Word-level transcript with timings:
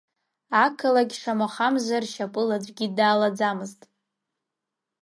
Ақалақь, 0.63 1.15
шамахамзар, 1.21 2.03
шьапыла 2.13 2.55
аӡәгьы 2.57 2.87
далаӡамызт. 2.97 3.81